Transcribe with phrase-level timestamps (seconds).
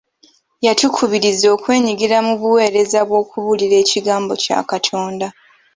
[0.65, 5.27] Yatukubirizza okwenyigira mu buweereza bw'okubuulira ekigambo kya Katonda.